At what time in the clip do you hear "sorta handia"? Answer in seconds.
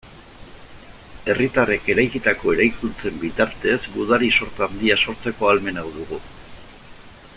4.39-4.97